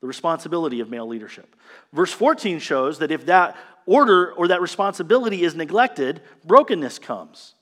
[0.00, 1.54] the responsibility of male leadership.
[1.92, 7.54] Verse 14 shows that if that order or that responsibility is neglected, brokenness comes.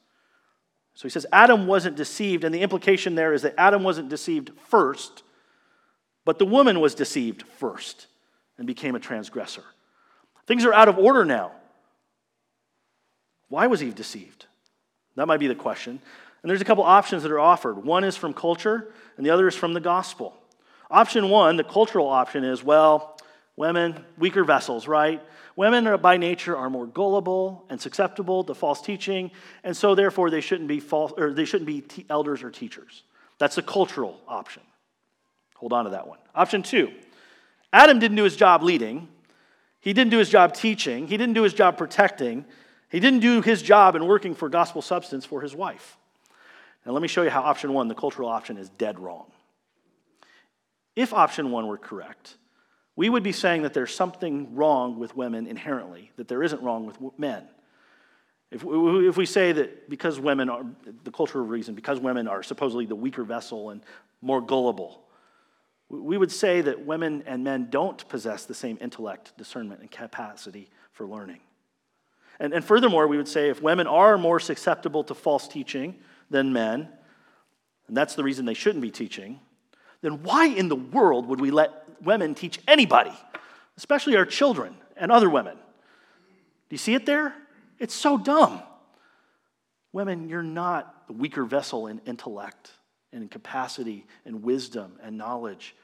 [0.95, 4.53] So he says Adam wasn't deceived, and the implication there is that Adam wasn't deceived
[4.69, 5.25] first,
[6.25, 8.07] but the woman was deceived first
[8.59, 9.65] and became a transgressor.
[10.47, 11.53] Things are out of order now.
[13.49, 14.47] Why was Eve deceived?
[15.17, 16.01] That might be the question.
[16.43, 17.85] And there's a couple options that are offered.
[17.85, 20.35] One is from culture, and the other is from the gospel.
[20.91, 23.17] Option one, the cultural option, is well,
[23.57, 25.23] women, weaker vessels, right?
[25.57, 29.31] Women are, by nature are more gullible and susceptible to false teaching,
[29.63, 33.05] and so therefore they shouldn't be false or they shouldn't be elders or teachers.
[33.39, 34.63] That's the cultural option.
[35.57, 36.19] Hold on to that one.
[36.35, 36.93] Option two,
[37.73, 39.09] Adam didn't do his job leading.
[39.81, 41.07] He didn't do his job teaching.
[41.07, 42.45] He didn't do his job protecting.
[42.95, 45.99] He didn't do his job in working for gospel substance for his wife.
[46.87, 49.33] Now, let me show you how option one, the cultural option, is dead wrong.
[50.95, 52.37] If option one were correct,
[52.95, 56.87] we would be saying that there's something wrong with women inherently, that there isn't wrong
[56.87, 57.49] with men.
[58.53, 60.65] If we, if we say that because women are,
[61.03, 63.83] the cultural reason, because women are supposedly the weaker vessel and
[64.23, 65.03] more gullible,
[65.89, 70.71] we would say that women and men don't possess the same intellect, discernment, and capacity
[70.93, 71.41] for learning.
[72.41, 75.97] And, and furthermore, we would say if women are more susceptible to false teaching,
[76.31, 76.89] than men,
[77.87, 79.41] and that's the reason they shouldn't be teaching,
[80.01, 83.13] then why in the world would we let women teach anybody,
[83.77, 85.55] especially our children and other women?
[85.55, 87.35] Do you see it there?
[87.79, 88.63] It's so dumb.
[89.93, 92.71] Women, you're not the weaker vessel in intellect
[93.13, 95.77] and in capacity and wisdom and knowledge.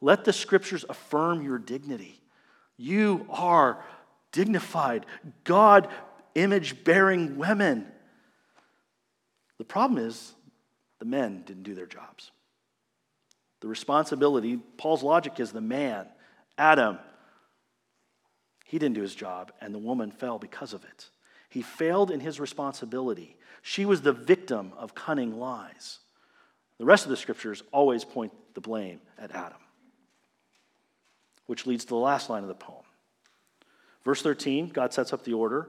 [0.00, 2.20] Let the scriptures affirm your dignity.
[2.76, 3.84] You are
[4.32, 5.06] dignified,
[5.44, 5.88] God
[6.34, 7.86] image bearing women.
[9.58, 10.34] The problem is
[10.98, 12.30] the men didn't do their jobs.
[13.60, 16.06] The responsibility, Paul's logic is the man,
[16.56, 16.98] Adam,
[18.64, 21.08] he didn't do his job, and the woman fell because of it.
[21.48, 23.38] He failed in his responsibility.
[23.62, 26.00] She was the victim of cunning lies.
[26.76, 29.58] The rest of the scriptures always point the blame at Adam,
[31.46, 32.84] which leads to the last line of the poem.
[34.04, 35.68] Verse 13, God sets up the order.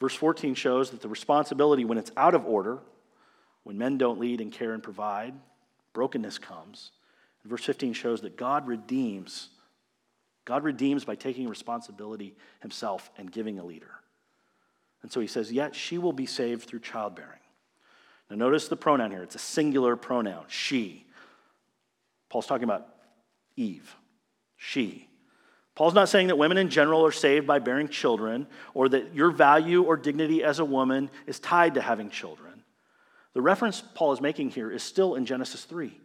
[0.00, 2.78] Verse 14 shows that the responsibility, when it's out of order,
[3.62, 5.34] when men don't lead and care and provide,
[5.92, 6.90] brokenness comes.
[7.42, 9.50] And verse 15 shows that God redeems.
[10.44, 13.90] God redeems by taking responsibility himself and giving a leader.
[15.02, 17.40] And so he says, Yet she will be saved through childbearing.
[18.30, 19.22] Now, notice the pronoun here.
[19.22, 21.06] It's a singular pronoun, she.
[22.30, 22.88] Paul's talking about
[23.56, 23.94] Eve,
[24.56, 25.08] she.
[25.74, 29.30] Paul's not saying that women in general are saved by bearing children or that your
[29.30, 32.62] value or dignity as a woman is tied to having children.
[33.32, 36.00] The reference Paul is making here is still in Genesis 3.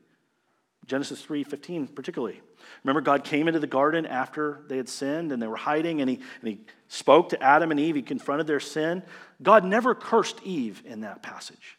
[0.88, 2.41] Genesis 3:15 particularly.
[2.84, 6.09] Remember God came into the garden after they had sinned and they were hiding and
[6.09, 9.03] he, and he spoke to Adam and Eve, he confronted their sin.
[9.43, 11.78] God never cursed Eve in that passage.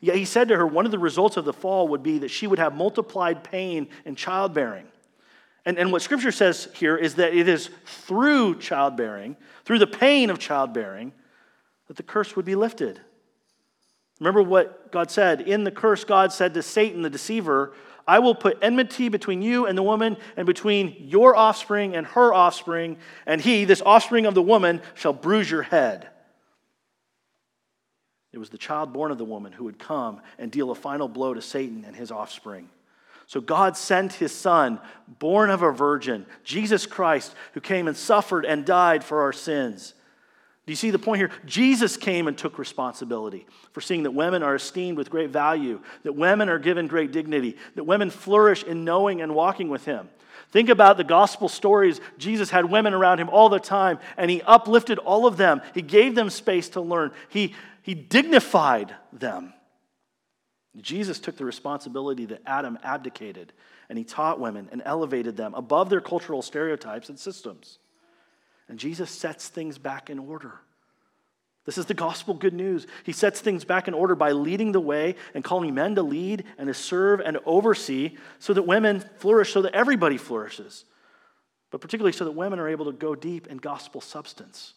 [0.00, 2.30] Yet he said to her one of the results of the fall would be that
[2.30, 4.86] she would have multiplied pain in childbearing.
[5.66, 10.30] And, and what scripture says here is that it is through childbearing, through the pain
[10.30, 11.12] of childbearing,
[11.88, 13.00] that the curse would be lifted.
[14.20, 15.42] Remember what God said.
[15.42, 17.74] In the curse, God said to Satan, the deceiver,
[18.06, 22.32] I will put enmity between you and the woman, and between your offspring and her
[22.32, 26.08] offspring, and he, this offspring of the woman, shall bruise your head.
[28.32, 31.08] It was the child born of the woman who would come and deal a final
[31.08, 32.68] blow to Satan and his offspring.
[33.26, 38.44] So God sent his son, born of a virgin, Jesus Christ, who came and suffered
[38.44, 39.94] and died for our sins.
[40.64, 41.30] Do you see the point here?
[41.44, 46.14] Jesus came and took responsibility for seeing that women are esteemed with great value, that
[46.14, 50.08] women are given great dignity, that women flourish in knowing and walking with Him.
[50.50, 52.00] Think about the gospel stories.
[52.18, 55.60] Jesus had women around him all the time, and he uplifted all of them.
[55.74, 59.52] He gave them space to learn, he, he dignified them.
[60.82, 63.52] Jesus took the responsibility that Adam abdicated,
[63.88, 67.78] and he taught women and elevated them above their cultural stereotypes and systems.
[68.68, 70.60] And Jesus sets things back in order.
[71.64, 72.86] This is the gospel good news.
[73.04, 76.44] He sets things back in order by leading the way and calling men to lead
[76.58, 80.84] and to serve and oversee so that women flourish, so that everybody flourishes,
[81.70, 84.74] but particularly so that women are able to go deep in gospel substance.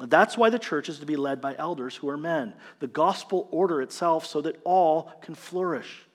[0.00, 3.48] That's why the church is to be led by elders who are men, the gospel
[3.50, 6.06] order itself, so that all can flourish.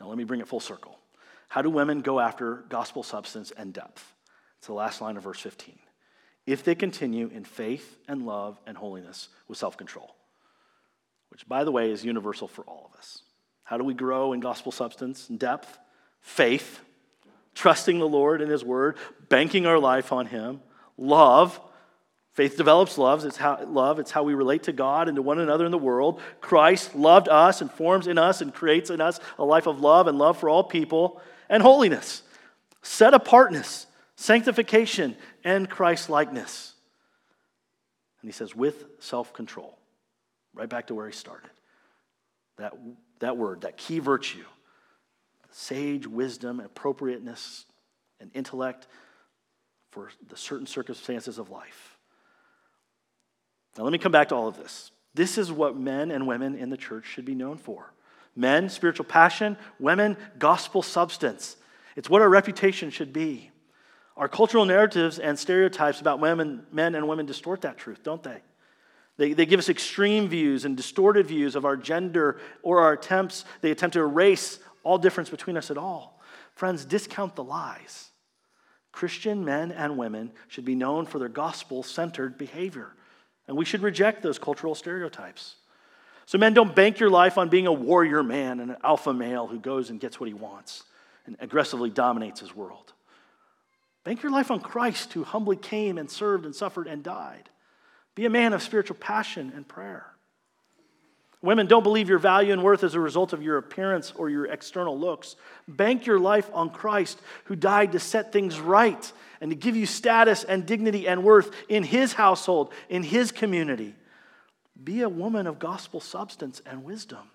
[0.00, 0.98] Now, let me bring it full circle.
[1.48, 4.12] How do women go after gospel substance and depth?
[4.58, 5.78] It's the last line of verse 15.
[6.46, 10.14] if they continue in faith and love and holiness with self control,
[11.30, 13.22] which, by the way, is universal for all of us.
[13.64, 15.78] How do we grow in gospel substance and depth?
[16.20, 16.80] Faith,
[17.54, 18.96] trusting the Lord and His Word,
[19.28, 20.60] banking our life on Him,
[20.96, 21.60] love.
[22.34, 23.24] Faith develops love.
[23.24, 24.00] It's how, love.
[24.00, 26.20] It's how we relate to God and to one another in the world.
[26.40, 30.08] Christ loved us and forms in us and creates in us a life of love
[30.08, 31.22] and love for all people.
[31.48, 32.22] And holiness,
[32.82, 36.74] set apartness, sanctification, and Christ likeness.
[38.20, 39.78] And he says, with self control.
[40.54, 41.50] Right back to where he started.
[42.56, 42.74] That,
[43.20, 44.44] that word, that key virtue,
[45.50, 47.64] sage wisdom, appropriateness,
[48.20, 48.88] and intellect
[49.90, 51.93] for the certain circumstances of life.
[53.76, 54.90] Now, let me come back to all of this.
[55.14, 57.92] This is what men and women in the church should be known for
[58.36, 61.56] men, spiritual passion, women, gospel substance.
[61.94, 63.50] It's what our reputation should be.
[64.16, 68.42] Our cultural narratives and stereotypes about women, men and women distort that truth, don't they?
[69.16, 73.44] They, they give us extreme views and distorted views of our gender or our attempts.
[73.60, 76.20] They attempt to erase all difference between us at all.
[76.54, 78.10] Friends, discount the lies.
[78.92, 82.92] Christian men and women should be known for their gospel centered behavior,
[83.46, 85.56] and we should reject those cultural stereotypes.
[86.26, 89.46] So, men, don't bank your life on being a warrior man and an alpha male
[89.46, 90.84] who goes and gets what he wants
[91.26, 92.92] and aggressively dominates his world.
[94.04, 97.48] Bank your life on Christ, who humbly came and served and suffered and died.
[98.14, 100.06] Be a man of spiritual passion and prayer.
[101.42, 104.46] Women, don't believe your value and worth as a result of your appearance or your
[104.46, 105.36] external looks.
[105.68, 109.12] Bank your life on Christ, who died to set things right
[109.44, 113.94] and to give you status and dignity and worth in his household, in his community.
[114.82, 117.28] Be a woman of gospel substance and wisdom.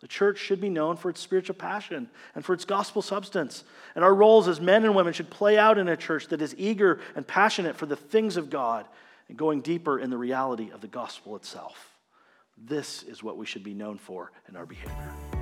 [0.00, 3.64] The church should be known for its spiritual passion and for its gospel substance.
[3.94, 6.54] And our roles as men and women should play out in a church that is
[6.56, 8.86] eager and passionate for the things of God
[9.28, 11.90] and going deeper in the reality of the gospel itself.
[12.56, 15.41] This is what we should be known for in our behavior.